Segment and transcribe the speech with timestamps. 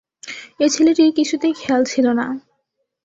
[0.59, 2.25] এ ছেলেটির কিছুতেই খেয়াল ছিল না।